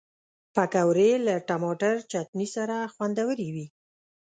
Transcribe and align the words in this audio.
پکورې 0.55 1.11
له 1.27 1.35
ټماټر 1.47 1.95
چټني 2.11 2.47
سره 2.55 2.75
خوندورې 2.93 3.47
وي 3.55 3.67